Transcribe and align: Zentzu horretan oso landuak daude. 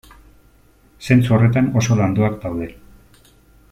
Zentzu 1.09 1.37
horretan 1.37 1.69
oso 1.83 2.01
landuak 2.03 2.43
daude. 2.47 2.75